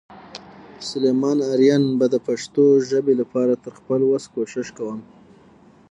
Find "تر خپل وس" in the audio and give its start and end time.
3.63-4.25